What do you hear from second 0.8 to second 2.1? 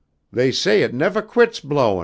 it nevah quits blowin'."